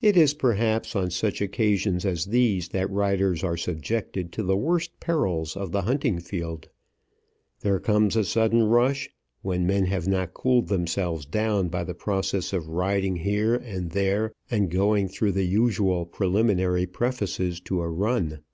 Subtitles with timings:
[0.00, 5.00] It is, perhaps, on such occasions as these that riders are subjected to the worst
[5.00, 6.68] perils of the hunting field.
[7.58, 9.10] There comes a sudden rush,
[9.40, 14.32] when men have not cooled themselves down by the process of riding here and there
[14.48, 18.44] and going through the usual preliminary prefaces to a run.